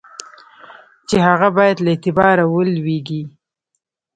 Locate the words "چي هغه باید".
1.07-1.77